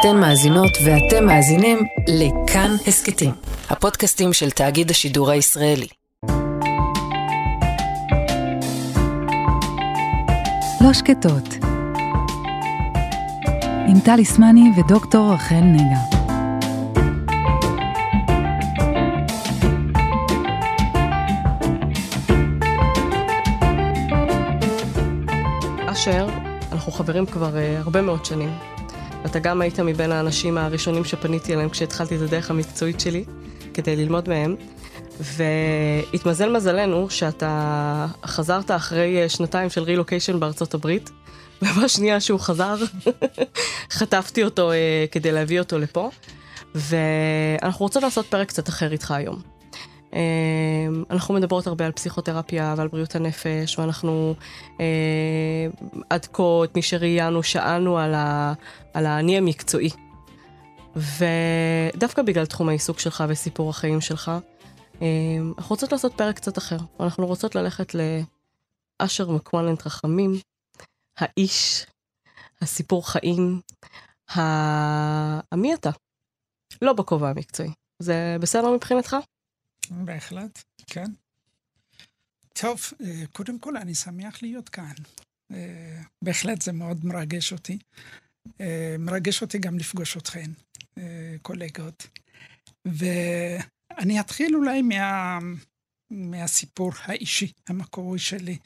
[0.00, 3.30] אתן מאזינות ואתם מאזינים לכאן הסכתים,
[3.70, 5.86] הפודקאסטים של תאגיד השידור הישראלי.
[10.80, 11.54] לא שקטות,
[13.88, 16.18] עם טלי סמני ודוקטור רחל נגה.
[25.86, 26.28] אשר,
[26.72, 28.77] אנחנו חברים כבר uh, הרבה מאוד שנים.
[29.26, 33.24] אתה גם היית מבין האנשים הראשונים שפניתי אליהם כשהתחלתי את הדרך המקצועית שלי,
[33.74, 34.56] כדי ללמוד מהם.
[35.20, 41.10] והתמזל מזלנו שאתה חזרת אחרי uh, שנתיים של רילוקיישן בארצות הברית,
[41.62, 42.76] ובשנייה שהוא חזר,
[43.98, 44.74] חטפתי אותו uh,
[45.12, 46.10] כדי להביא אותו לפה.
[46.74, 49.57] ואנחנו רוצות לעשות פרק קצת אחר איתך היום.
[50.12, 54.34] אמ, אנחנו מדברות הרבה על פסיכותרפיה ועל בריאות הנפש, ואנחנו
[54.80, 55.66] אה,
[56.10, 58.14] עד כה, את מי שראיינו, שאלנו על,
[58.94, 59.90] על האני המקצועי.
[60.96, 64.32] ודווקא בגלל תחום העיסוק שלך וסיפור החיים שלך,
[65.02, 65.06] אה,
[65.58, 66.78] אנחנו רוצות לעשות פרק קצת אחר.
[67.00, 70.32] אנחנו רוצות ללכת לאשר מקוונלנט רחמים,
[71.18, 71.86] האיש,
[72.62, 73.60] הסיפור חיים,
[74.36, 75.56] ה...
[75.56, 75.90] מי אתה?
[76.82, 77.70] לא בכובע המקצועי.
[78.02, 79.16] זה בסדר מבחינתך?
[79.90, 81.10] בהחלט, כן.
[82.52, 84.92] טוב, אה, קודם כל אני שמח להיות כאן.
[85.52, 87.78] אה, בהחלט זה מאוד מרגש אותי.
[88.60, 90.50] אה, מרגש אותי גם לפגוש אתכן,
[91.42, 92.06] קולגות.
[92.84, 95.38] ואני אתחיל אולי מה,
[96.10, 98.58] מהסיפור האישי, המקורי שלי.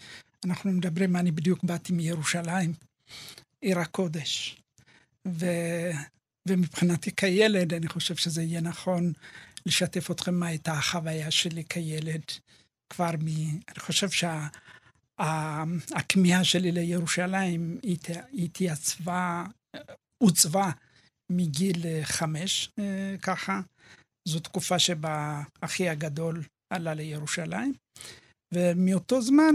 [0.44, 2.72] אנחנו מדברים, אני בדיוק באתי מירושלים,
[3.60, 4.62] עיר הקודש.
[5.28, 5.46] ו...
[6.48, 9.12] ומבחינתי כילד, אני חושב שזה יהיה נכון
[9.66, 12.22] לשתף אתכם מה הייתה החוויה שלי כילד,
[12.92, 13.26] כבר מ...
[13.68, 14.08] אני חושב
[15.18, 16.50] שהכמיהה שה...
[16.50, 17.98] שלי לירושלים היא
[18.34, 19.44] התייצבה,
[20.22, 20.70] עוצבה
[21.32, 23.60] מגיל חמש, אה, ככה.
[24.28, 27.74] זו תקופה שבה אחי הגדול עלה לירושלים,
[28.54, 29.54] ומאותו זמן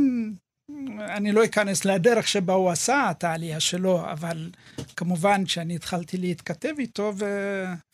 [0.99, 4.51] אני לא אכנס לדרך שבה הוא עשה את העלייה שלו, אבל
[4.95, 7.13] כמובן שאני התחלתי להתכתב איתו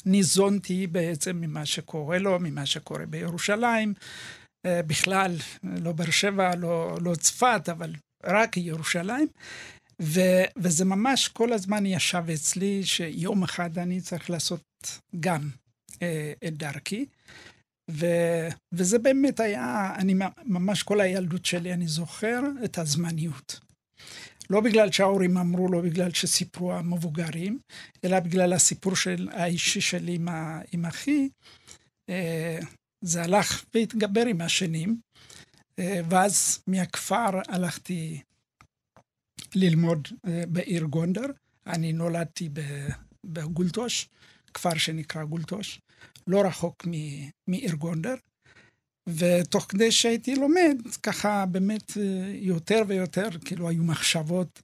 [0.06, 3.94] וניזונתי בעצם ממה שקורה לו, ממה שקורה בירושלים.
[4.66, 9.28] אה, בכלל, לא באר שבע, לא, לא צפת, אבל רק ירושלים.
[10.02, 10.20] ו,
[10.58, 14.62] וזה ממש כל הזמן ישב אצלי שיום אחד אני צריך לעשות
[15.20, 15.50] גם
[16.02, 17.06] אה, את דרכי.
[17.92, 18.06] ו,
[18.72, 23.60] וזה באמת היה, אני ממש כל הילדות שלי, אני זוכר את הזמניות.
[24.50, 27.60] לא בגלל שההורים אמרו, לא בגלל שסיפרו המבוגרים,
[28.04, 31.30] אלא בגלל הסיפור של, האישי שלי עם, ה, עם אחי.
[32.10, 32.60] אה,
[33.02, 34.98] זה הלך והתגבר עם השנים,
[35.80, 38.22] אה, ואז מהכפר הלכתי
[39.56, 41.26] ללמוד אה, בעיר גונדר.
[41.68, 42.50] אני נולדתי
[43.26, 44.10] בגולטוש,
[44.54, 45.80] כפר שנקרא גולטוש.
[46.28, 46.88] לא רחוק
[47.48, 48.16] מעיר גונדר,
[49.10, 54.62] ותוך כדי שהייתי לומד, ככה באמת אה, יותר ויותר, כאילו היו מחשבות,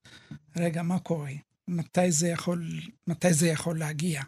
[0.55, 1.31] רגע, מה קורה?
[1.67, 2.69] מתי זה יכול,
[3.07, 4.21] מתי זה יכול להגיע?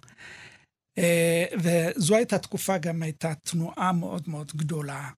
[0.98, 5.10] אה, וזו הייתה תקופה, גם הייתה תנועה מאוד מאוד גדולה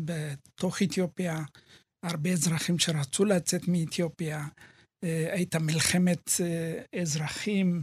[0.00, 1.42] בתוך אתיופיה,
[2.04, 4.46] הרבה אזרחים שרצו לצאת מאתיופיה,
[5.04, 6.30] אה, הייתה מלחמת
[7.00, 7.82] אזרחים,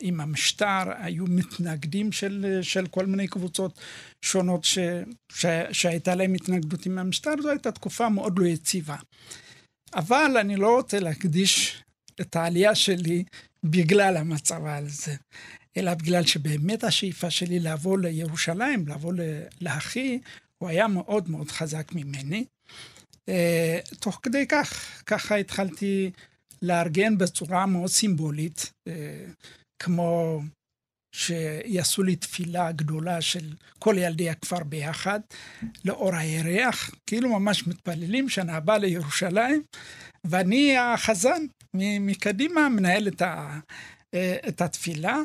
[0.00, 3.80] עם המשטר, היו מתנגדים של, של כל מיני קבוצות
[4.22, 4.78] שונות ש,
[5.32, 8.96] ש, שהייתה להם התנגדות עם המשטר, זו הייתה תקופה מאוד לא יציבה.
[9.94, 11.82] אבל אני לא רוצה להקדיש
[12.20, 13.24] את העלייה שלי
[13.64, 15.14] בגלל המצב הזה,
[15.76, 19.12] אלא בגלל שבאמת השאיפה שלי לבוא לירושלים, לבוא
[19.60, 20.18] לאחי,
[20.58, 22.44] הוא היה מאוד מאוד חזק ממני.
[23.28, 26.10] אה, תוך כדי כך, ככה התחלתי
[26.62, 29.24] לארגן בצורה מאוד סימבולית, אה,
[29.82, 30.40] כמו
[31.14, 35.20] שיעשו לי תפילה גדולה של כל ילדי הכפר ביחד,
[35.84, 39.62] לאור הירח, כאילו ממש מתפללים שנה הבאה לירושלים,
[40.26, 41.46] ואני החזן
[42.00, 43.60] מקדימה מנהל את, ה,
[44.14, 45.18] אה, את התפילה,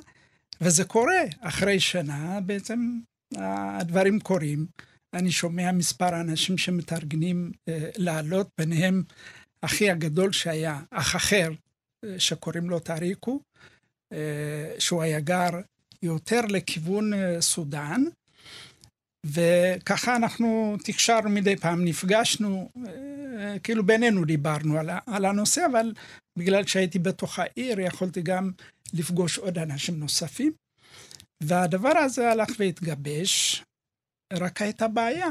[0.62, 1.22] וזה קורה.
[1.42, 3.00] אחרי שנה בעצם
[3.36, 4.66] הדברים קורים.
[5.14, 9.04] אני שומע מספר אנשים שמתארגנים אה, לעלות, ביניהם
[9.62, 11.50] אחי הגדול שהיה, אח אחר,
[12.06, 13.40] אה, שקוראים לו טריקו,
[14.14, 15.50] אה, שהוא היה גר
[16.04, 18.04] יותר לכיוון אה, סודאן,
[19.26, 22.72] וככה אנחנו תקשרנו מדי פעם, נפגשנו,
[23.64, 25.94] כאילו בינינו דיברנו על הנושא, אבל
[26.40, 28.52] בגלל שהייתי בתוך העיר, יכולתי גם
[28.94, 30.54] לפגוש עוד אנשים נוספים.
[31.44, 33.64] והדבר הזה הלך והתגבש,
[34.34, 35.28] רק הייתה בעיה.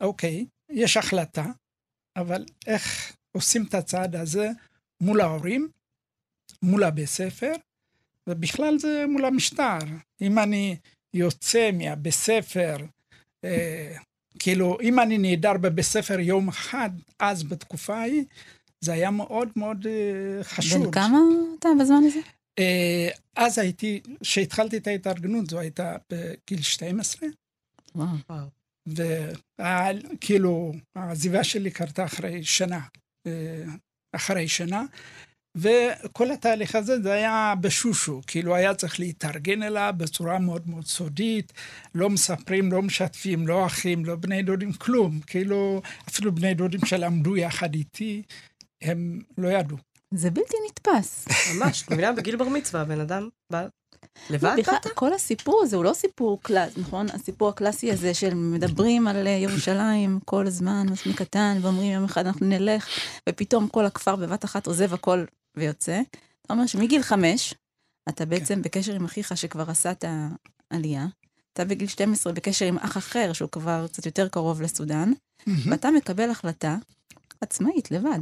[0.00, 1.44] אוקיי, יש החלטה,
[2.16, 4.50] אבל איך עושים את הצעד הזה
[5.00, 5.68] מול ההורים,
[6.62, 7.52] מול הבית ספר,
[8.26, 9.78] ובכלל זה מול המשטר.
[10.20, 10.76] אם אני
[11.14, 12.76] יוצא מהבית ספר,
[13.44, 13.96] אה,
[14.38, 18.24] כאילו, אם אני נעדר בבית ספר יום אחד, אז בתקופה ההיא,
[18.80, 20.84] זה היה מאוד מאוד אה, חשוב.
[20.84, 21.18] בן כמה
[21.58, 22.20] אתה בזמן הזה?
[22.58, 27.28] אה, אז הייתי, כשהתחלתי את ההתארגנות, זו הייתה בגיל 12,
[27.94, 28.55] וואו.
[28.86, 32.80] וכאילו, העזיבה שלי קרתה אחרי שנה,
[33.26, 33.64] אה,
[34.16, 34.82] אחרי שנה,
[35.56, 41.52] וכל התהליך הזה זה היה בשושו, כאילו היה צריך להתארגן אליו בצורה מאוד מאוד סודית,
[41.94, 47.36] לא מספרים, לא משתפים, לא אחים, לא בני דודים, כלום, כאילו אפילו בני דודים שלמדו
[47.36, 48.22] יחד איתי,
[48.82, 49.76] הם לא ידעו.
[50.14, 51.28] זה בלתי נתפס.
[51.54, 52.12] ממש, מבינה?
[52.12, 53.66] בגיל בר מצווה, הבן אדם בא
[54.30, 54.92] לבד בכלל, באת?
[54.94, 57.06] כל הסיפור הזה הוא לא סיפור קלאסי, נכון?
[57.12, 62.26] הסיפור הקלאסי הזה של מדברים על אה, ירושלים כל הזמן, אז מקטן, ואומרים יום אחד
[62.26, 62.88] אנחנו נלך,
[63.28, 65.24] ופתאום כל הכפר בבת אחת עוזב הכל
[65.56, 66.00] ויוצא.
[66.42, 67.54] אתה אומר שמגיל חמש,
[68.08, 70.04] אתה בעצם בקשר עם אחיך שכבר עשה את
[70.70, 71.06] העלייה,
[71.52, 75.12] אתה בגיל 12 בקשר עם אח אחר שהוא כבר קצת יותר קרוב לסודאן,
[75.70, 76.76] ואתה מקבל החלטה
[77.40, 78.20] עצמאית, לבד.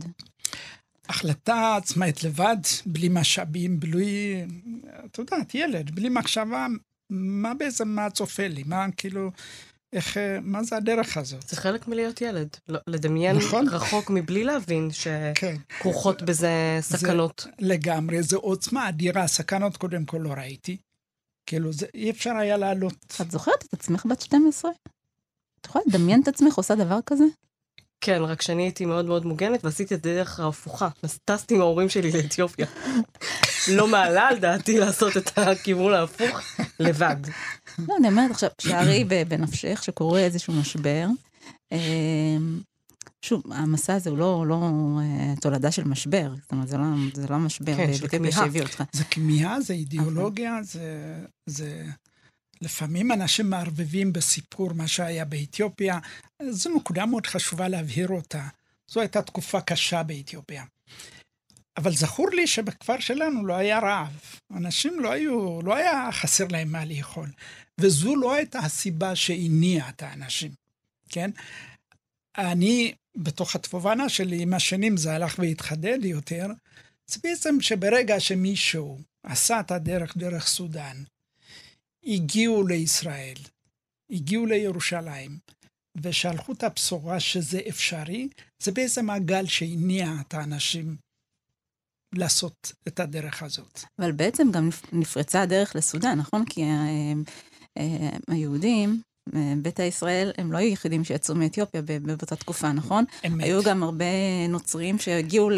[1.09, 2.57] החלטה עצמאית לבד,
[2.87, 4.45] בלי משאבים, בלי,
[5.05, 6.67] את יודעת, ילד, בלי מחשבה,
[7.11, 9.31] מה בעצם, מה צופה לי, מה כאילו,
[9.93, 11.49] איך, אה, מה זה הדרך הזאת?
[11.49, 12.49] זה חלק מלהיות ילד.
[12.69, 13.69] לא, לדמיין נכון.
[13.69, 14.89] רחוק מבלי להבין
[15.35, 15.57] כן.
[15.79, 17.47] שכרוכות בזה סכנות.
[17.59, 20.77] לגמרי, זו עוצמה אדירה, סכנות קודם כל לא ראיתי.
[21.47, 23.17] כאילו, זה, אי אפשר היה לעלות.
[23.21, 24.71] את זוכרת את עצמך בת 12?
[25.61, 27.25] את יכולה לדמיין את עצמך עושה דבר כזה?
[28.05, 30.89] כן, רק שאני הייתי מאוד מאוד מוגנת ועשיתי את הדרך ההפוכה.
[31.03, 32.67] אז טסתי עם ההורים שלי לאתיופיה.
[33.69, 36.41] לא מעלה על דעתי לעשות את הכיוון ההפוך
[36.81, 37.17] לבד.
[37.89, 41.07] לא, אני אומרת עכשיו, שערי בנפשך, שקורה איזשהו משבר.
[41.73, 42.61] אמ,
[43.23, 46.85] שוב, המסע הזה הוא לא, לא אה, תולדה של משבר, זאת אומרת, זה לא,
[47.15, 48.33] זה לא משבר כן, של כמיהה.
[48.33, 48.83] שהביא אותך.
[48.93, 51.15] זה כמיהה, זה אידיאולוגיה, זה,
[51.47, 51.85] זה...
[52.65, 55.99] לפעמים אנשים מערבבים בסיפור מה שהיה באתיופיה.
[56.51, 58.49] זו נקודה מאוד חשובה להבהיר אותה.
[58.89, 60.65] זו הייתה תקופה קשה באתיופיה.
[61.77, 64.21] אבל זכור לי שבכפר שלנו לא היה רעב.
[64.57, 67.31] אנשים לא היו, לא היה חסר להם מה לאכול.
[67.81, 70.51] וזו לא הייתה הסיבה שהניעה את האנשים,
[71.09, 71.31] כן?
[72.39, 76.47] אני, בתוך התובנה שלי, עם השנים זה הלך והתחדד יותר,
[77.07, 81.03] זה בעצם שברגע שמישהו עשה את הדרך דרך סודאן,
[82.07, 83.35] הגיעו לישראל,
[84.11, 85.39] הגיעו לירושלים,
[86.03, 88.29] ושלחו את הבשורה שזה אפשרי,
[88.63, 90.97] זה בעצם הגל שהניע את האנשים
[92.15, 93.81] לעשות את הדרך הזאת.
[93.99, 96.45] אבל בעצם גם נפ- נפרצה הדרך לסודאן, נכון?
[96.45, 97.13] כי אה,
[97.79, 99.03] אה, היהודים,
[99.35, 103.05] אה, ביתא ישראל, הם לא היו יחידים שיצאו מאתיופיה באותה תקופה, נכון?
[103.27, 103.45] אמת.
[103.45, 104.05] היו גם הרבה
[104.49, 105.51] נוצרים שהגיעו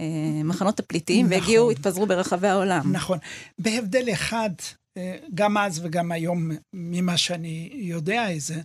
[0.00, 1.38] למחנות הפליטים, נכון.
[1.40, 2.92] והגיעו, התפזרו ברחבי העולם.
[2.92, 3.18] נכון.
[3.58, 4.50] בהבדל אחד,
[5.34, 8.62] גם אז וגם היום, ממה שאני יודע את זה,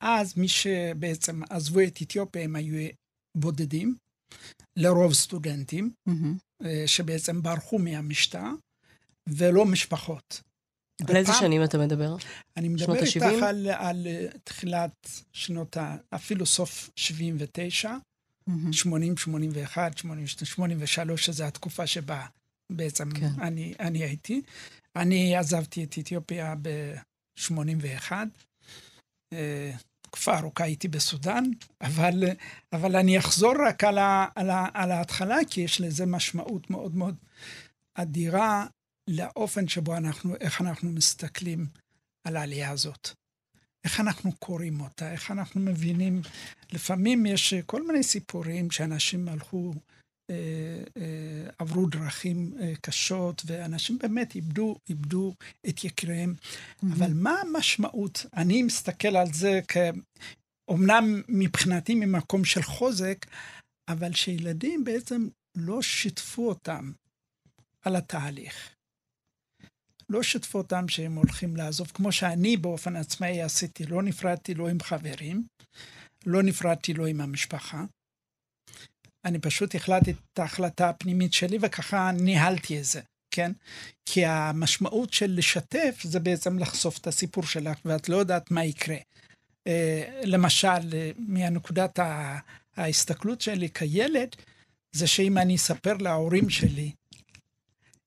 [0.00, 2.88] אז מי שבעצם עזבו את אתיופיה הם היו
[3.34, 3.96] בודדים,
[4.76, 5.90] לרוב סטודנטים.
[6.64, 8.46] אה, שבעצם ברחו מהמשטר,
[9.28, 10.42] ולא משפחות.
[11.08, 12.16] על איזה שנים אתה מדבר?
[12.56, 13.42] אני מדבר איתך?
[13.42, 15.96] על, על אה, תחילת שנות ה...
[16.10, 17.92] אפילו סוף 79,
[18.46, 18.72] מהמם.
[18.72, 22.26] 80, 81, 82, 83, שזו התקופה שבה
[22.72, 23.10] בעצם.
[23.10, 23.30] כן.
[23.40, 24.42] אני, אני הייתי.
[24.98, 28.12] אני עזבתי את אתיופיה ב-81.
[30.10, 31.44] תקופה ארוכה הייתי בסודאן,
[31.80, 32.24] אבל,
[32.72, 36.96] אבל אני אחזור רק על, ה, על, ה, על ההתחלה, כי יש לזה משמעות מאוד
[36.96, 37.16] מאוד
[37.94, 38.66] אדירה
[39.08, 41.66] לאופן שבו אנחנו, איך אנחנו מסתכלים
[42.24, 43.08] על העלייה הזאת.
[43.84, 46.22] איך אנחנו קוראים אותה, איך אנחנו מבינים.
[46.72, 49.72] לפעמים יש אה, כל מיני סיפורים שאנשים הלכו,
[50.30, 51.27] אה, אה,
[51.58, 55.34] עברו דרכים אה, קשות, ואנשים באמת איבדו, איבדו
[55.68, 56.34] את יקיריהם.
[56.82, 58.26] אבל מה המשמעות?
[58.36, 59.76] אני מסתכל על זה כ...
[60.68, 63.26] אומנם מבחינתי ממקום של חוזק,
[63.88, 66.92] אבל שילדים בעצם לא שיתפו אותם
[67.82, 68.74] על התהליך.
[70.08, 74.80] לא שיתפו אותם שהם הולכים לעזוב, כמו שאני באופן עצמאי עשיתי, לא נפרדתי לא עם
[74.80, 75.46] חברים,
[76.26, 77.84] לא נפרדתי לא עם המשפחה.
[79.24, 83.52] אני פשוט החלטתי את ההחלטה הפנימית שלי וככה ניהלתי את זה, כן?
[84.06, 88.96] כי המשמעות של לשתף זה בעצם לחשוף את הסיפור שלך ואת לא יודעת מה יקרה.
[89.66, 91.98] אה, למשל, מהנקודת
[92.76, 94.28] ההסתכלות שלי כילד,
[94.92, 96.92] זה שאם אני אספר להורים שלי,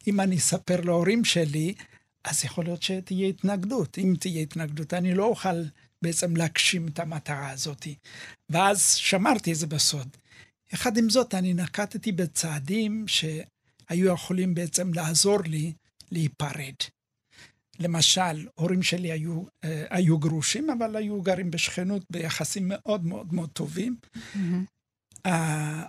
[0.08, 1.74] אם אני אספר להורים שלי,
[2.24, 3.98] אז יכול להיות שתהיה התנגדות.
[3.98, 5.64] אם תהיה התנגדות, אני לא אוכל
[6.02, 7.88] בעצם להגשים את המטרה הזאת.
[8.50, 10.08] ואז שמרתי את זה בסוד.
[10.74, 15.74] יחד עם זאת, אני נקטתי בצעדים שהיו יכולים בעצם לעזור לי
[16.12, 16.76] להיפרד.
[17.80, 23.50] למשל, הורים שלי היו, אה, היו גרושים, אבל היו גרים בשכנות ביחסים מאוד מאוד מאוד
[23.50, 23.96] טובים.
[25.26, 25.84] אה,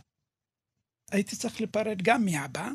[1.10, 2.68] הייתי צריך להיפרד גם מאבא.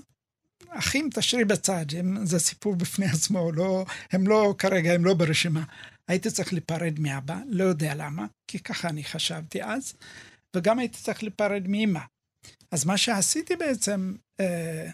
[0.69, 5.63] אחים, תשאירי בצד, הם, זה סיפור בפני עצמו, לא, הם לא, כרגע הם לא ברשימה.
[6.07, 9.93] הייתי צריך להיפרד מאבא, לא יודע למה, כי ככה אני חשבתי אז,
[10.55, 11.99] וגם הייתי צריך להיפרד מאמא.
[12.71, 14.89] אז מה שעשיתי בעצם, אה,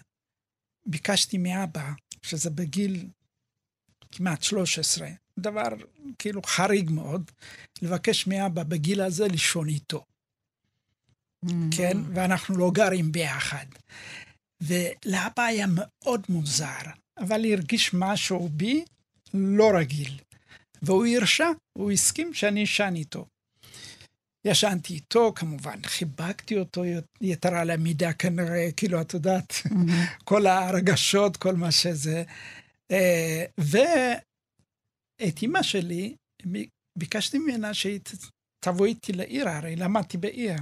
[0.86, 1.92] ביקשתי מאבא,
[2.22, 3.08] שזה בגיל
[4.12, 5.68] כמעט 13, דבר
[6.20, 7.32] כאילו חריג מאוד,
[7.82, 10.06] לבקש מאבא בגיל הזה לישון איתו.
[11.78, 11.98] כן?
[12.14, 13.66] ואנחנו לא גרים ביחד.
[14.62, 16.82] ולאבא היה מאוד מוזר,
[17.20, 18.86] אבל הרגיש משהו בי
[19.34, 20.20] לא רגיל.
[20.82, 23.26] והוא הרשה, הוא הסכים שאני אשן איתו.
[24.46, 26.84] ישנתי איתו, כמובן, חיבקתי אותו
[27.22, 29.54] יתר על המידה כנראה, כאילו, את יודעת,
[30.30, 32.24] כל הרגשות, כל מה שזה.
[32.92, 36.16] אה, ואת אימא שלי,
[36.98, 38.00] ביקשתי ממנה שהיא
[38.66, 40.56] תבוא איתי לעיר, הרי למדתי בעיר.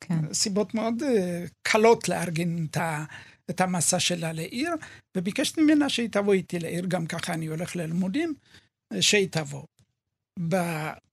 [0.00, 0.34] כן.
[0.34, 3.04] סיבות מאוד אה, קלות לארגן את, ה,
[3.50, 4.70] את המסע שלה לעיר,
[5.16, 8.34] וביקשתי ממנה שהיא תבוא איתי לעיר, גם ככה אני הולך ללימודים,
[8.92, 9.62] אה, שהיא תבוא.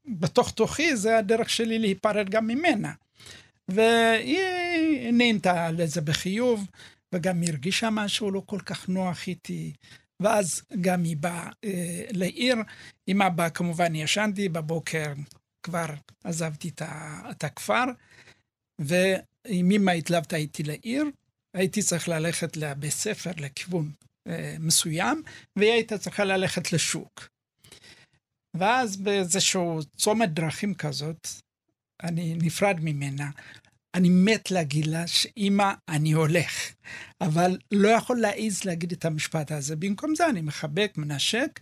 [0.05, 2.91] בתוך תוכי זה הדרך שלי להיפרד גם ממנה.
[3.67, 6.67] והיא נהנתה לזה בחיוב,
[7.13, 9.73] וגם הרגישה משהו לא כל כך נוח איתי.
[10.19, 12.55] ואז גם היא באה אה, לעיר.
[13.07, 15.13] עם אבא כמובן ישנתי, בבוקר
[15.63, 15.85] כבר
[16.23, 17.83] עזבתי את, ה, את הכפר,
[18.79, 21.05] ועם אמא התלוותה איתי לעיר.
[21.53, 23.91] הייתי צריך ללכת לבית ספר לכיוון
[24.27, 25.23] אה, מסוים,
[25.55, 27.30] והיא הייתה צריכה ללכת לשוק.
[28.53, 31.27] ואז באיזשהו צומת דרכים כזאת,
[32.03, 33.29] אני נפרד ממנה.
[33.95, 36.71] אני מת להגיד לה שאימא, אני הולך,
[37.21, 39.75] אבל לא יכול להעיז להגיד את המשפט הזה.
[39.75, 41.59] במקום זה אני מחבק, מנשק,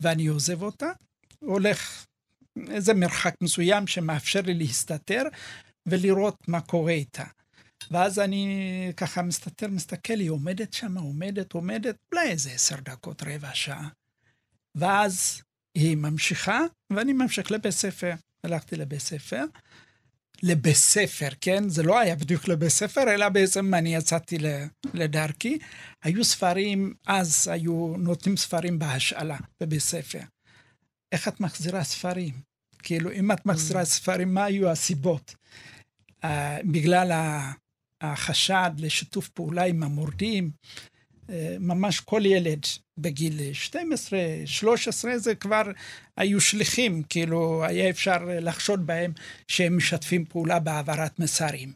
[0.00, 0.90] ואני עוזב אותה,
[1.40, 2.06] הולך
[2.70, 5.22] איזה מרחק מסוים שמאפשר לי להסתתר
[5.86, 7.24] ולראות מה קורה איתה.
[7.90, 13.50] ואז אני ככה מסתתר, מסתכל, היא עומדת שם, עומדת, עומדת, אולי איזה עשר דקות, רבע
[13.54, 13.88] שעה.
[14.74, 15.42] ואז
[15.74, 16.60] היא ממשיכה,
[16.90, 18.14] ואני ממשיך לבית ספר.
[18.44, 19.44] הלכתי לבית ספר,
[20.42, 21.68] לבית ספר, כן?
[21.68, 24.38] זה לא היה בדיוק לבית ספר, אלא בעצם אני יצאתי
[24.94, 25.58] לדרכי.
[26.02, 30.20] היו ספרים, אז היו נותנים ספרים בהשאלה בבית ספר.
[31.12, 32.34] איך את מחזירה ספרים?
[32.82, 33.84] כאילו, אם את מחזירה mm.
[33.84, 35.34] ספרים, מה היו הסיבות?
[36.24, 36.28] Uh,
[36.64, 37.12] בגלל
[38.00, 40.50] החשד לשיתוף פעולה עם המורדים,
[41.60, 42.60] ממש כל ילד
[42.98, 45.62] בגיל 12, 13, זה כבר
[46.16, 49.12] היו שליחים, כאילו היה אפשר לחשוד בהם
[49.48, 51.72] שהם משתפים פעולה בהעברת מסרים.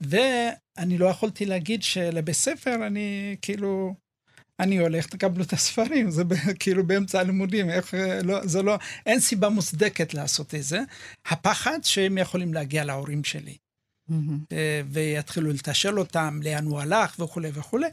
[0.00, 3.94] ואני לא יכולתי להגיד שלבית ספר אני כאילו,
[4.60, 6.22] אני הולך, תקבלו את הספרים, זה
[6.60, 7.94] כאילו באמצע הלימודים, איך,
[8.24, 10.80] לא, זה לא, אין סיבה מוצדקת לעשות את זה.
[11.26, 13.56] הפחד שהם יכולים להגיע להורים שלי.
[14.10, 14.54] Mm-hmm.
[14.90, 17.88] ויתחילו לתשאל אותם לאן הוא הלך וכולי וכולי.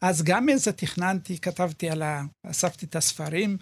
[0.00, 2.22] אז גם איזה תכננתי, כתבתי על ה...
[2.46, 3.56] אספתי את הספרים,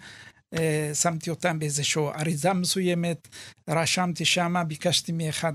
[0.53, 3.27] אה, שמתי אותם באיזושהי אריזה מסוימת,
[3.69, 5.53] רשמתי שמה, ביקשתי מאחד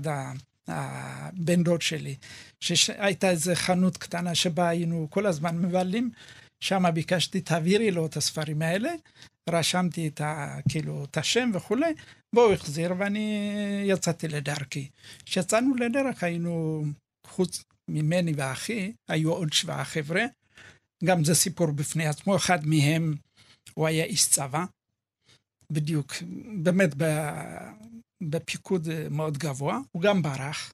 [0.67, 2.15] הבן דוד שלי,
[2.59, 6.11] שהייתה איזו חנות קטנה שבה היינו כל הזמן מבלים,
[6.59, 8.91] שם ביקשתי, תעבירי לו את הספרים האלה,
[9.49, 11.93] רשמתי את, ה, כאילו, את השם וכולי,
[12.35, 13.51] והוא החזיר ואני
[13.85, 14.89] יצאתי לדרכי.
[15.25, 16.83] כשיצאנו לדרך היינו,
[17.27, 20.25] חוץ ממני ואחי, היו עוד שבעה חבר'ה,
[21.03, 23.15] גם זה סיפור בפני עצמו, אחד מהם
[23.73, 24.65] הוא היה איש צבא,
[25.71, 26.13] בדיוק,
[26.63, 26.89] באמת
[28.23, 30.73] בפיקוד מאוד גבוה, הוא גם ברח,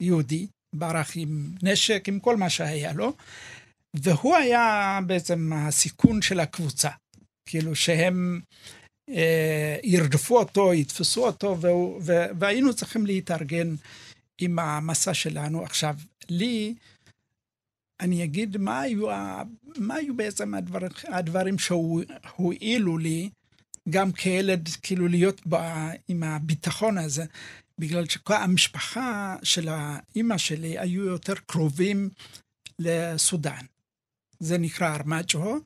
[0.00, 3.12] יהודי, ברח עם נשק, עם כל מה שהיה לו,
[3.94, 6.90] והוא היה בעצם הסיכון של הקבוצה.
[7.46, 8.40] כאילו שהם
[9.08, 13.74] אה, ירדפו אותו, יתפסו אותו, והוא, ו, והיינו צריכים להתארגן
[14.40, 15.62] עם המסע שלנו.
[15.62, 15.96] עכשיו,
[16.28, 16.74] לי,
[18.00, 19.06] אני אגיד מה היו,
[19.78, 23.30] מה היו בעצם הדבר, הדברים שהועילו לי,
[23.90, 25.56] גם כילד, כאילו להיות ב,
[26.08, 27.24] עם הביטחון הזה,
[27.78, 32.10] בגלל שכל המשפחה של האימא שלי היו יותר קרובים
[32.78, 33.64] לסודאן.
[34.40, 35.58] זה נקרא ארמג'ו,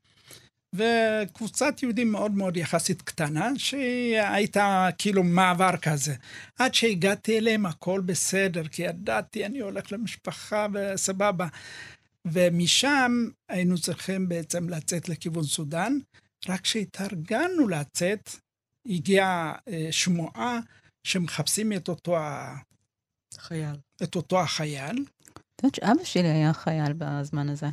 [0.75, 6.15] וקבוצת יהודים מאוד מאוד יחסית קטנה, שהייתה כאילו מעבר כזה.
[6.59, 11.47] עד שהגעתי אליהם הכל בסדר, כי ידעתי, אני הולך למשפחה וסבבה.
[12.25, 15.99] ומשם היינו צריכים בעצם לצאת לכיוון סודאן.
[16.49, 18.31] רק כשהתארגנו לצאת,
[18.87, 20.61] הגיעה אה, שמועה
[21.05, 23.77] שמחפשים את אותו החייל.
[24.03, 25.05] את אותו החייל.
[25.33, 27.67] את יודעת שאבא שלי היה חייל בזמן הזה.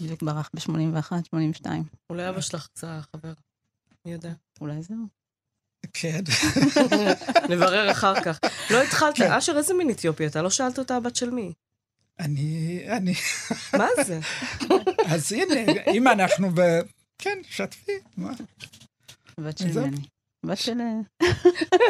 [0.00, 1.84] בדיוק ברח ב-81, 82.
[2.10, 3.32] אולי אבא שלך זה החבר,
[4.04, 4.32] מי יודע.
[4.60, 4.96] אולי זהו.
[5.92, 6.20] כן.
[7.50, 8.38] נברר אחר כך.
[8.70, 9.32] לא התחלת, כן.
[9.32, 10.42] אשר, איזה מין אתיופי אתה?
[10.42, 11.52] לא שאלת אותה הבת של מי.
[12.20, 13.14] אני, אני,
[13.78, 14.20] מה זה?
[15.12, 16.60] אז הנה, אם אנחנו ב...
[17.18, 17.92] כן, שתפי.
[18.16, 18.32] מה?
[19.40, 19.80] בת של.
[19.80, 19.96] מני.
[20.46, 20.78] בת של...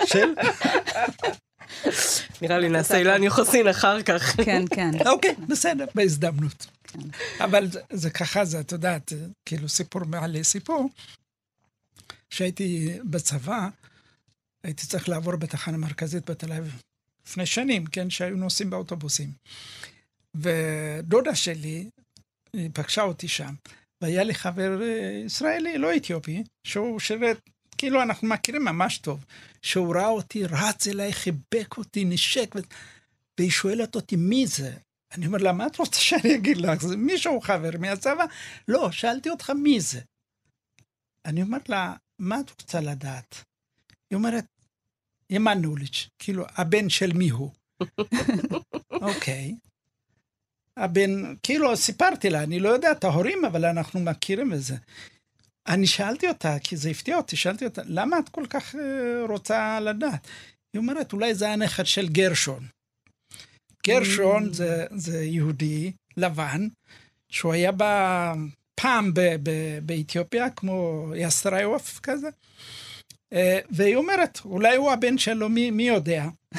[0.06, 0.34] של?
[2.42, 4.36] נראה לי נעשה אילן יוחסין אחר כך.
[4.44, 4.90] כן, כן.
[5.06, 6.66] אוקיי, בסדר, בהזדמנות.
[6.94, 7.44] כן.
[7.44, 9.12] אבל זה, זה ככה, זה, את יודעת,
[9.44, 10.90] כאילו סיפור מעלה סיפור.
[12.30, 13.68] כשהייתי בצבא,
[14.64, 16.82] הייתי צריך לעבור בתחנה מרכזית בתל אביב.
[17.26, 19.32] לפני שנים, כן, שהיו נוסעים באוטובוסים.
[20.34, 21.88] ודודה שלי,
[22.52, 23.54] היא פגשה אותי שם,
[24.00, 27.40] והיה לי חבר אה, ישראלי, לא אתיופי, שהוא שירת,
[27.78, 29.24] כאילו אנחנו מכירים ממש טוב,
[29.62, 32.58] שהוא ראה אותי, רץ אליי, חיבק אותי, נשק, ו...
[33.38, 34.72] והיא שואלת אותי, מי זה?
[35.14, 36.82] אני אומר לה, מה את רוצה שאני אגיד לך?
[36.82, 38.24] זה מישהו חבר מהצבא?
[38.68, 40.00] לא, שאלתי אותך מי זה.
[41.24, 43.44] אני אומר לה, מה את רוצה לדעת?
[44.10, 44.44] היא אומרת,
[45.30, 47.50] ימנוליץ', כאילו, הבן של מי הוא?
[49.08, 49.54] אוקיי.
[50.76, 54.76] הבן, כאילו, סיפרתי לה, אני לא יודע את ההורים, אבל אנחנו מכירים את זה.
[55.66, 58.80] אני שאלתי אותה, כי זה הפתיע אותי, שאלתי אותה, למה את כל כך אה,
[59.28, 60.28] רוצה לדעת?
[60.72, 62.66] היא אומרת, אולי זה הנכד של גרשון.
[63.86, 66.68] גרשון זה, זה יהודי לבן,
[67.28, 68.34] שהוא היה בה
[68.74, 69.50] פעם ב, ב,
[69.82, 72.28] באתיופיה, כמו יסריוף כזה,
[73.34, 76.28] אה, והיא אומרת, אולי הוא הבן שלו, מי, מי יודע?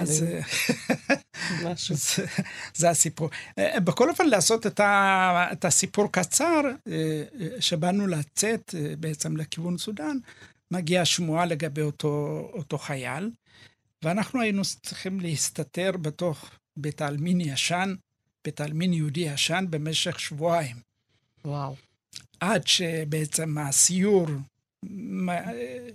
[0.00, 1.74] אז אה.
[1.90, 2.26] זה,
[2.74, 3.30] זה הסיפור.
[3.58, 6.60] אה, בכל אופן, לעשות את, ה, את הסיפור קצר,
[7.60, 10.16] שבאנו לצאת בעצם לכיוון סודאן,
[10.70, 13.30] מגיעה שמועה לגבי אותו, אותו חייל,
[14.02, 17.94] ואנחנו היינו צריכים להסתתר בתוך בית העלמין ישן,
[18.44, 20.76] בית העלמין יהודי ישן, במשך שבועיים.
[21.44, 21.76] וואו.
[22.40, 24.26] עד שבעצם הסיור,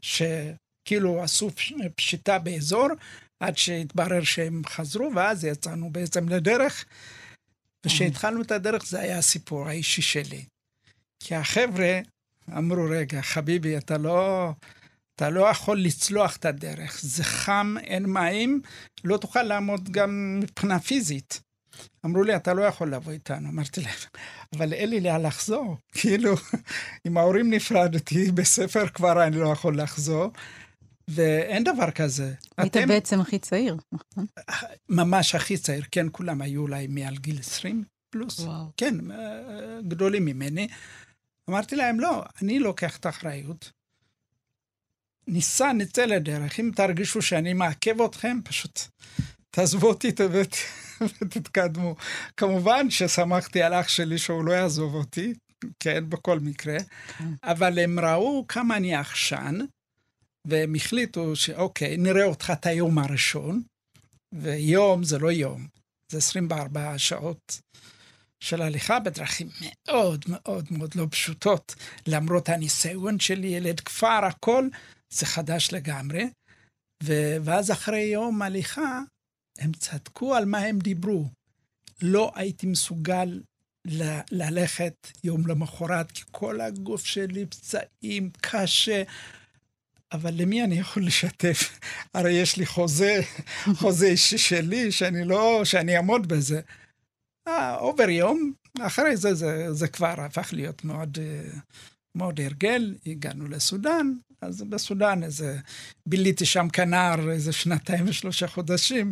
[0.02, 2.88] שכאילו עשו פש- פשיטה באזור,
[3.40, 6.86] עד שהתברר שהם חזרו, ואז יצאנו בעצם לדרך.
[7.86, 10.46] וכשהתחלנו את הדרך זה היה הסיפור האישי שלי.
[11.20, 12.00] כי החבר'ה
[12.58, 14.52] אמרו, רגע, חביבי, אתה לא,
[15.18, 17.00] אתה לא יכול לצלוח את הדרך.
[17.02, 18.62] זה חם, אין מים,
[19.04, 21.42] לא תוכל לעמוד גם מבחינה פיזית.
[22.06, 23.50] אמרו לי, אתה לא יכול לבוא איתנו.
[23.50, 23.94] אמרתי להם,
[24.56, 25.78] אבל אין לי לאן לחזור.
[26.00, 26.36] כאילו,
[27.06, 30.32] עם ההורים נפרדתי, בספר כבר אני לא יכול לחזור,
[31.08, 32.34] ואין דבר כזה.
[32.58, 34.26] היית בעצם הכי צעיר, נכון?
[34.90, 38.40] ממש הכי צעיר, כן, כולם היו אולי מעל גיל 20 פלוס.
[38.40, 38.66] וואו.
[38.78, 40.68] כן, אה, גדולים ממני.
[41.50, 43.77] אמרתי להם, לא, אני לוקח את האחריות.
[45.28, 46.60] ניסע, נצא לדרך.
[46.60, 48.80] אם תרגישו שאני מעכב אתכם, פשוט
[49.50, 50.58] תעזבו אותי ות-
[51.22, 51.96] ותתקדמו.
[52.38, 55.34] כמובן ששמחתי על אח שלי שהוא לא יעזוב אותי,
[55.80, 56.78] כן, בכל מקרה,
[57.44, 59.60] אבל הם ראו כמה אני עכשן,
[60.46, 63.62] והם החליטו שאוקיי, נראה אותך את היום הראשון,
[64.34, 65.68] ויום זה לא יום,
[66.12, 67.62] זה 24 שעות
[68.40, 71.76] של הליכה בדרכים מאוד מאוד מאוד לא פשוטות,
[72.08, 74.68] למרות הניסיון שלי, ילד כפר, הכל,
[75.10, 76.30] זה חדש לגמרי.
[77.04, 79.02] ו- ואז אחרי יום הליכה,
[79.60, 81.26] הם צדקו על מה הם דיברו.
[82.02, 83.42] לא הייתי מסוגל
[83.86, 89.04] ל- ללכת יום למחרת, כי כל הגוף שלי פצעים, קשה.
[90.12, 91.80] אבל למי אני יכול לשתף?
[92.14, 93.20] הרי יש לי חוזה,
[93.80, 96.62] חוזה אישי שלי, שאני לא, שאני אעמוד בזה.
[97.48, 101.60] אה, עובר יום, אחרי זה, זה, זה כבר הפך להיות מאוד, אה,
[102.18, 105.60] מאוד הרגל, הגענו לסודאן, אז בסודאן איזה,
[106.06, 109.12] ביליתי שם כנער איזה שנתיים ושלושה חודשים,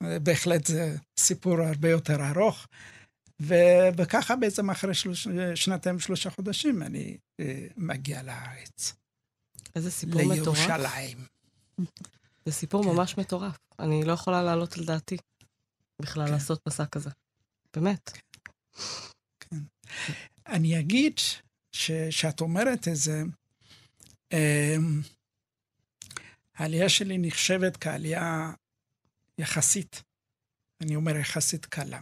[0.00, 2.66] בהחלט זה סיפור הרבה יותר ארוך.
[3.42, 8.94] ו- וככה בעצם אחרי שלוש, שנתיים ושלושה חודשים אני אה, מגיע לארץ,
[9.76, 10.58] איזה סיפור מטורף.
[10.58, 11.18] לירושלים.
[12.46, 12.88] זה סיפור כן.
[12.88, 13.58] ממש מטורף.
[13.78, 15.16] אני לא יכולה להעלות על דעתי
[16.02, 16.32] בכלל כן.
[16.32, 17.10] לעשות מסע כזה.
[17.76, 18.10] באמת.
[20.46, 21.14] אני אגיד
[22.10, 23.22] שאת אומרת את זה,
[24.32, 25.02] אמ,
[26.56, 28.52] העלייה שלי נחשבת כעלייה
[29.38, 30.02] יחסית,
[30.80, 32.00] אני אומר יחסית קלה.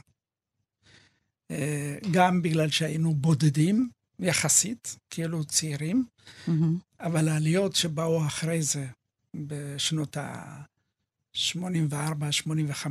[1.50, 6.06] אה, גם בגלל שהיינו בודדים יחסית, כאילו צעירים,
[6.46, 6.78] מהמם.
[7.00, 8.86] אבל העליות שבאו אחרי זה,
[9.34, 12.86] בשנות ה-84-85,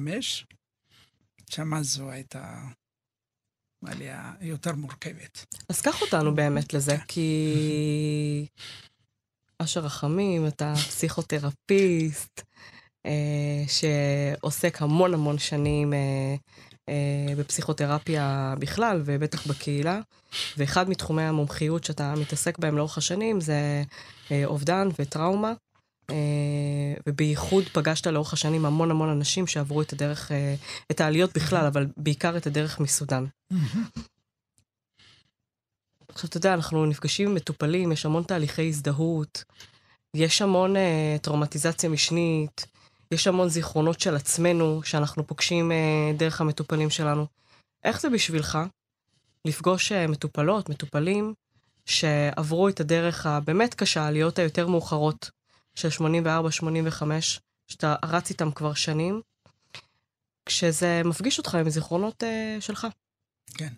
[1.50, 2.64] שמה זו הייתה
[3.86, 5.46] עלייה יותר מורכבת.
[5.70, 7.04] אז קח אותנו באמת לזה, כן.
[7.08, 8.48] כי
[9.58, 12.42] אשר רחמים, אתה פסיכותרפיסט,
[13.06, 16.36] אה, שעוסק המון המון שנים אה,
[16.90, 20.00] אה, בפסיכותרפיה בכלל, ובטח בקהילה.
[20.58, 23.84] ואחד מתחומי המומחיות שאתה מתעסק בהם לאורך השנים זה
[24.32, 25.54] אה, אובדן וטראומה.
[26.12, 30.56] אה, ובייחוד פגשת לאורך השנים המון המון אנשים שעברו את הדרך, אה,
[30.92, 33.26] את העליות בכלל, אבל בעיקר את הדרך מסודאן.
[36.10, 39.44] עכשיו, אתה יודע, אנחנו נפגשים עם מטופלים, יש המון תהליכי הזדהות,
[40.16, 42.66] יש המון אה, טראומטיזציה משנית,
[43.12, 47.26] יש המון זיכרונות של עצמנו שאנחנו פוגשים אה, דרך המטופלים שלנו.
[47.84, 48.58] איך זה בשבילך
[49.48, 51.34] לפגוש אה, מטופלות, מטופלים,
[51.86, 55.30] שעברו את הדרך הבאמת קשה, העליות היותר מאוחרות
[55.76, 57.04] של 84-85,
[57.68, 59.22] שאתה רץ איתם כבר שנים,
[60.46, 62.88] כשזה מפגיש אותך עם זיכרונות אה, שלך.
[63.54, 63.74] כן.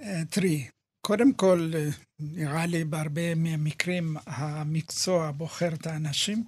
[0.00, 0.68] אה, תראי,
[1.00, 6.44] קודם כל, אה, נראה לי בהרבה מהמקרים המקצוע בוחר את האנשים.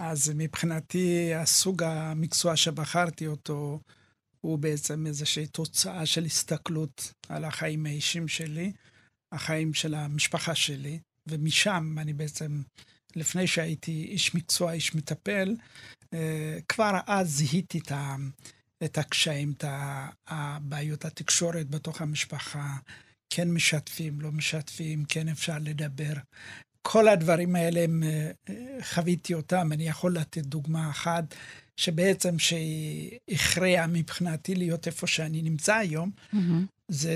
[0.00, 3.80] אז מבחינתי, הסוג המקצוע שבחרתי אותו,
[4.40, 8.72] הוא בעצם איזושהי תוצאה של הסתכלות על החיים האישיים שלי,
[9.32, 12.62] החיים של המשפחה שלי, ומשם אני בעצם,
[13.16, 15.56] לפני שהייתי איש מקצוע, איש מטפל,
[16.14, 18.16] אה, כבר אז זיהיתי את, ה,
[18.84, 19.64] את הקשיים, את
[20.26, 22.76] הבעיות התקשורת בתוך המשפחה,
[23.30, 26.12] כן משתפים, לא משתפים, כן אפשר לדבר.
[26.82, 28.30] כל הדברים האלה, הם, אה,
[28.82, 29.72] חוויתי אותם.
[29.72, 31.34] אני יכול לתת דוגמה אחת,
[31.76, 36.36] שבעצם שהכריעה מבחינתי להיות איפה שאני נמצא היום, mm-hmm.
[36.88, 37.14] זה,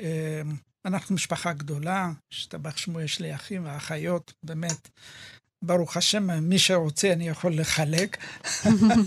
[0.00, 0.42] אה,
[0.84, 4.88] אנחנו משפחה גדולה, השתבח שמו יש לי אחים ואחיות, באמת,
[5.62, 8.16] ברוך השם, מי שרוצה אני יכול לחלק.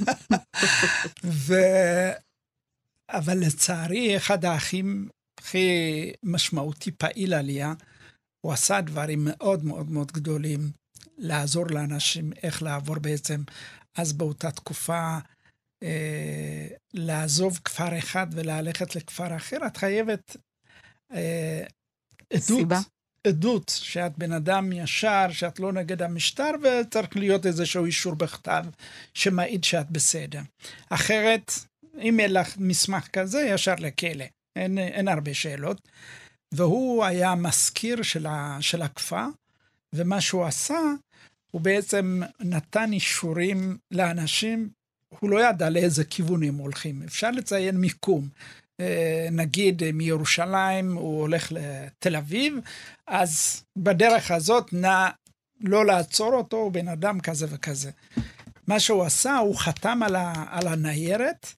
[1.23, 1.53] ו...
[3.09, 5.09] אבל לצערי, אחד האחים
[5.39, 7.73] הכי משמעותי, פעיל עלייה,
[8.41, 10.71] הוא עשה דברים מאוד מאוד מאוד גדולים,
[11.17, 13.43] לעזור לאנשים איך לעבור בעצם,
[13.95, 15.17] אז באותה תקופה,
[15.83, 20.37] אה, לעזוב כפר אחד וללכת לכפר אחר, את חייבת
[21.09, 22.41] עדות.
[22.41, 22.79] סיבה.
[23.27, 28.65] עדות שאת בן אדם ישר, שאת לא נגד המשטר, וצריך להיות איזשהו אישור בכתב
[29.13, 30.41] שמעיד שאת בסדר.
[30.89, 31.51] אחרת,
[32.01, 34.25] אם אין לך מסמך כזה, ישר לכלא.
[34.55, 35.81] אין, אין הרבה שאלות.
[36.53, 39.25] והוא היה מזכיר של, ה, של הכפר,
[39.93, 40.79] ומה שהוא עשה,
[41.51, 44.69] הוא בעצם נתן אישורים לאנשים,
[45.19, 47.03] הוא לא ידע לאיזה כיוון הם הולכים.
[47.03, 48.27] אפשר לציין מיקום.
[48.79, 52.53] אה, נגיד מירושלים הוא הולך לתל אביב,
[53.07, 55.09] אז בדרך הזאת נא
[55.61, 57.91] לא לעצור אותו, הוא בן אדם כזה וכזה.
[58.67, 61.53] מה שהוא עשה, הוא חתם על, ה, על הניירת,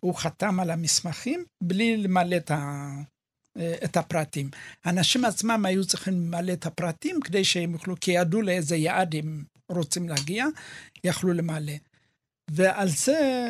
[0.00, 2.90] הוא חתם על המסמכים בלי למלא את, ה,
[3.84, 4.50] את הפרטים.
[4.84, 9.44] האנשים עצמם היו צריכים למלא את הפרטים כדי שהם יוכלו, כי ידעו לאיזה יעד הם
[9.68, 10.46] רוצים להגיע,
[11.04, 11.72] יכלו למלא.
[12.50, 13.46] ועל זה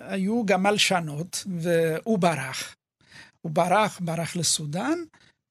[0.00, 2.76] היו גם מלשנות, והוא ברח.
[3.40, 4.98] הוא ברח, ברח לסודאן,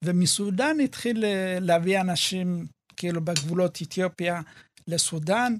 [0.04, 1.24] ומסודאן התחיל
[1.60, 4.40] להביא אנשים, כאילו בגבולות אתיופיה
[4.88, 5.54] לסודאן,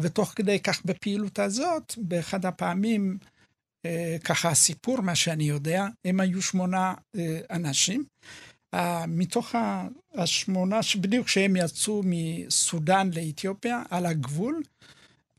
[0.00, 3.18] ותוך כדי כך בפעילות הזאת, באחד הפעמים,
[3.86, 8.04] אה, ככה הסיפור, מה שאני יודע, הם היו שמונה אה, אנשים.
[9.08, 9.54] מתוך
[10.14, 14.62] השמונה, בדיוק כשהם יצאו מסודאן לאתיופיה, על הגבול,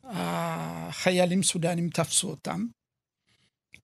[0.09, 2.65] החיילים סודנים תפסו אותם,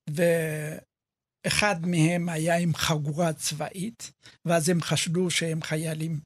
[0.10, 4.12] ואחד מהם היה עם חגורה צבאית,
[4.46, 6.20] ואז הם חשדו שהם חיילים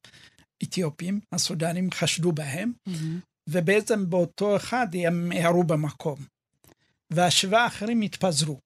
[0.63, 2.91] אתיופים, הסודנים חשדו בהם, mm-hmm.
[3.49, 6.19] ובעצם באותו אחד הם הערו במקום.
[7.13, 8.59] והשבעה האחרים התפזרו.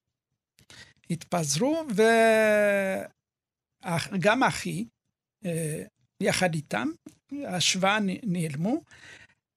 [1.09, 1.83] התפזרו,
[3.85, 4.85] וגם אחי,
[5.45, 5.83] אה,
[6.21, 6.87] יחד איתם,
[7.47, 8.81] השבעה נעלמו,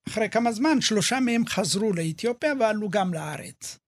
[0.09, 3.79] אחרי כמה זמן, שלושה מהם חזרו לאתיופיה ועלו גם לארץ.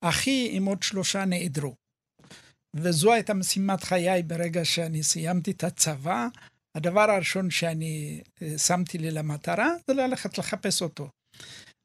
[0.00, 1.74] אחי עם עוד שלושה נעדרו.
[2.76, 6.28] וזו הייתה משימת חיי ברגע שאני סיימתי את הצבא.
[6.74, 11.08] הדבר הראשון שאני אה, שמתי לי למטרה זה ללכת לחפש אותו.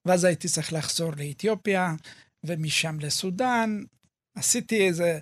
[0.06, 1.94] ואז הייתי צריך לחזור לאתיופיה,
[2.44, 3.84] ומשם לסודאן.
[4.38, 5.20] עשיתי איזה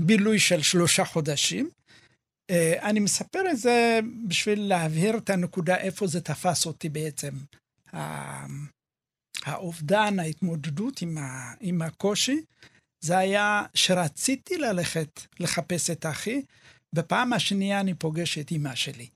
[0.00, 1.70] בילוי של שלושה חודשים.
[2.50, 7.30] אה, אני מספר את זה בשביל להבהיר את הנקודה איפה זה תפס אותי בעצם.
[9.44, 12.40] האובדן, ההתמודדות עם, ה, עם הקושי,
[13.00, 16.42] זה היה שרציתי ללכת לחפש את אחי,
[16.92, 19.08] בפעם השנייה אני פוגש את אמא שלי.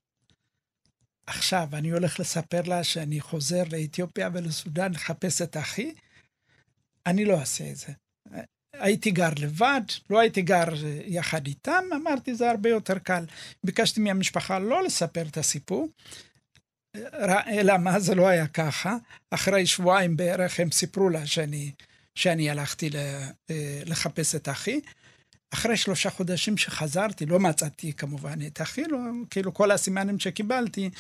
[1.27, 5.95] עכשיו, אני הולך לספר לה שאני חוזר לאתיופיה ולסודאן לחפש את אחי,
[7.07, 7.93] אני לא אעשה את זה.
[8.73, 9.81] הייתי גר לבד,
[10.11, 10.69] לא הייתי גר
[11.05, 13.25] יחד איתם, אמרתי, זה הרבה יותר קל.
[13.65, 15.89] ביקשתי מהמשפחה לא לספר את הסיפור,
[17.49, 18.97] אלא מה זה לא היה ככה.
[19.31, 21.73] אחרי שבועיים בערך הם סיפרו לה שאני,
[22.15, 22.91] שאני הלכתי
[23.87, 24.81] לחפש את אחי.
[25.55, 28.99] אחרי שלושה חודשים שחזרתי, לא מצאתי כמובן את אחי, לא,
[29.31, 30.91] כאילו כל הסימנים שקיבלתי,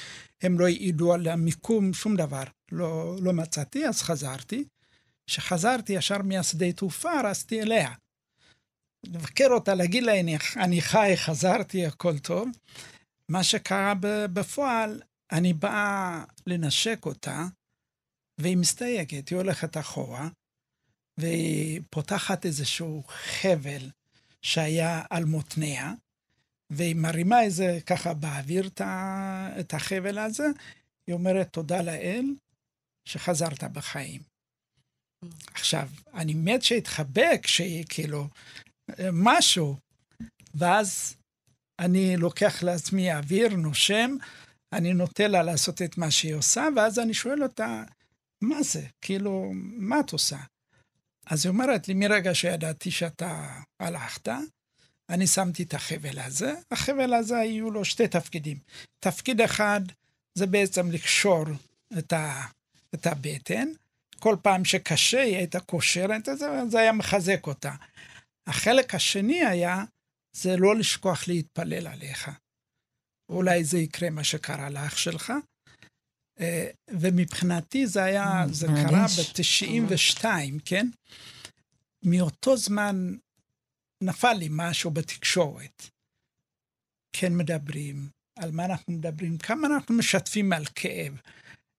[0.43, 2.43] הם לא העידו על המיקום, שום דבר.
[2.73, 4.65] לא, לא מצאתי, אז חזרתי.
[5.27, 7.91] כשחזרתי ישר מהשדה תעופה, רצתי אליה.
[9.07, 12.49] לבקר אותה, להגיד לה, אני, אני חי, חזרתי, הכל טוב.
[13.29, 13.93] מה שקרה
[14.33, 15.01] בפועל,
[15.33, 17.47] אני באה לנשק אותה,
[18.39, 20.29] והיא מסתייגת, היא הולכת אחורה,
[21.19, 23.91] והיא פותחת איזשהו חבל
[24.43, 25.93] שהיה על מותניה,
[26.71, 28.71] והיא מרימה איזה ככה באוויר
[29.61, 30.47] את החבל הזה,
[31.07, 32.25] היא אומרת תודה לאל
[33.05, 34.23] שחזרת בחיים.
[35.55, 38.29] עכשיו, אני מת שיתחבק, שיהיה כאילו
[39.13, 39.77] משהו,
[40.55, 41.17] ואז
[41.79, 44.17] אני לוקח לעצמי אוויר, נושם,
[44.73, 47.83] אני נוטה לה לעשות את מה שהיא עושה, ואז אני שואל אותה,
[48.41, 48.83] מה זה?
[49.01, 50.39] כאילו, מה את עושה?
[51.27, 53.49] אז היא אומרת לי, מרגע שידעתי שאתה
[53.81, 54.29] הלכת,
[55.09, 56.55] אני שמתי את החבל הזה.
[56.71, 58.59] החבל הזה היו לו שתי תפקידים.
[59.01, 59.81] תפקיד אחד
[60.35, 61.45] זה בעצם לקשור
[61.99, 62.43] את, ה,
[62.95, 63.69] את הבטן.
[64.19, 67.73] כל פעם שקשה היא הייתה קושרת את זה, זה היה מחזק אותה.
[68.47, 69.85] החלק השני היה,
[70.33, 72.31] זה לא לשכוח להתפלל עליך.
[73.31, 75.33] אולי זה יקרה מה שקרה לאח שלך.
[76.41, 80.25] אה, ומבחינתי זה היה, זה קרה ב-92,
[80.65, 80.87] כן?
[82.03, 83.15] מאותו זמן
[84.03, 85.87] נפל לי משהו בתקשורת.
[87.13, 91.13] כן מדברים, על מה אנחנו מדברים, כמה אנחנו משתפים על כאב,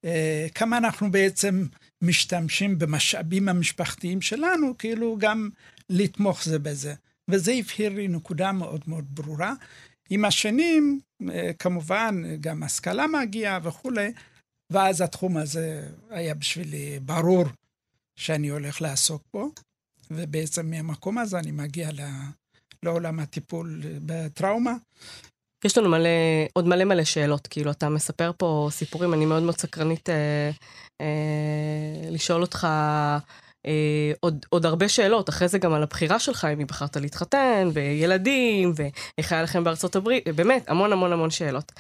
[0.06, 1.66] אה, כמה אנחנו בעצם
[2.02, 5.50] משתמשים במשאבים המשפחתיים שלנו, כאילו גם
[5.90, 6.94] לתמוך זה בזה.
[7.28, 9.54] וזה הבהיר לי נקודה מאוד מאוד ברורה.
[10.14, 14.12] עם השנים, אה, כמובן, גם השכלה מגיעה וכולי,
[14.72, 17.46] ואז התחום הזה היה בשבילי ברור
[18.16, 19.52] שאני הולך לעסוק בו,
[20.12, 21.90] ובעצם מהמקום הזה אני מגיע
[22.84, 24.74] לעולם הטיפול בטראומה.
[25.66, 26.10] יש לנו מלא,
[26.54, 30.52] עוד מלא מלא שאלות, כאילו, אתה מספר פה סיפורים, אני מאוד מאוד סקרנית אה,
[31.02, 32.68] אה, לשאול אותך
[33.66, 37.70] אה, עוד, עוד הרבה שאלות, אחרי זה גם על הבחירה שלך, אם היא בחרת להתחתן,
[37.74, 41.72] וילדים, ואיך היה לכם בארצות הברית, באמת, המון המון המון שאלות.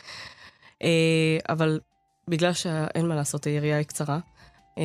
[0.84, 1.80] אה, אבל
[2.28, 4.20] בגלל שאין מה לעשות, היריעה היא קצרה,
[4.78, 4.84] אה,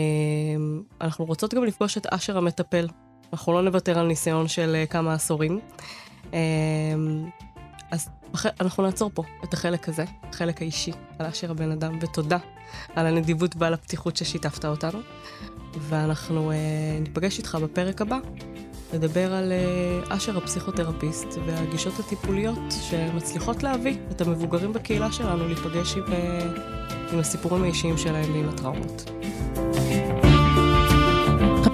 [1.00, 2.88] אנחנו רוצות גם לפגוש את אשר המטפל.
[3.32, 5.60] אנחנו לא נוותר על ניסיון של אה, כמה עשורים.
[6.34, 6.38] אה,
[7.90, 8.08] אז
[8.60, 12.38] אנחנו נעצור פה את החלק הזה, החלק האישי, על אשר הבן אדם, ותודה
[12.96, 14.98] על הנדיבות ועל הפתיחות ששיתפת אותנו.
[15.80, 16.56] ואנחנו אה,
[17.00, 18.18] ניפגש איתך בפרק הבא,
[18.94, 22.58] לדבר על אה, אשר הפסיכותרפיסט והגישות הטיפוליות
[22.90, 26.40] שמצליחות להביא את המבוגרים בקהילה שלנו להיפגש עם, אה,
[27.12, 29.15] עם הסיפורים האישיים שלהם ועם הטראומות.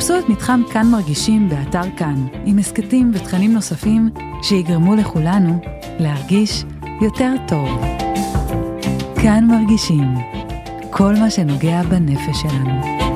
[0.03, 4.11] חפשו את מתחם כאן מרגישים באתר כאן, עם הסכתים ותכנים נוספים
[4.43, 5.61] שיגרמו לכולנו
[5.99, 6.65] להרגיש
[7.03, 7.69] יותר טוב.
[9.23, 10.15] כאן מרגישים
[10.91, 13.12] כל מה שנוגע בנפש שלנו.